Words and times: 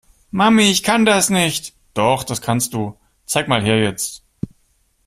Mami, 0.31 0.63
ich 0.71 0.81
kann 0.81 1.05
das 1.05 1.29
nicht. 1.29 1.75
Doch, 1.93 2.23
das 2.23 2.41
kannst 2.41 2.73
du. 2.73 2.97
Zeig 3.27 3.47
mal 3.47 3.61
her 3.63 3.77
jetzt. 3.79 4.23